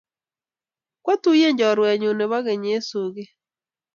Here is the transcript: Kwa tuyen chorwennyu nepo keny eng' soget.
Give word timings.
Kwa 1.03 1.15
tuyen 1.21 1.57
chorwennyu 1.59 2.09
nepo 2.15 2.37
keny 2.45 2.65
eng' 2.75 2.87
soget. 2.89 3.29